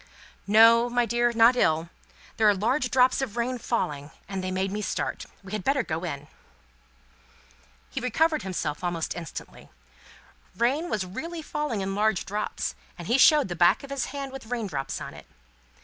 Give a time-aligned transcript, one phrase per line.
[0.47, 1.89] "No, my dear, not ill.
[2.37, 5.27] There are large drops of rain falling, and they made me start.
[5.43, 6.27] We had better go in."
[7.91, 9.69] He recovered himself almost instantly.
[10.57, 14.31] Rain was really falling in large drops, and he showed the back of his hand
[14.31, 15.27] with rain drops on it.